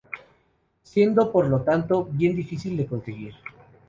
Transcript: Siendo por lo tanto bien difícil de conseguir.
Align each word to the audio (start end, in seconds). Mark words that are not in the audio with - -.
Siendo 0.81 1.31
por 1.31 1.45
lo 1.45 1.61
tanto 1.61 2.05
bien 2.05 2.35
difícil 2.35 2.75
de 2.75 2.87
conseguir. 2.87 3.35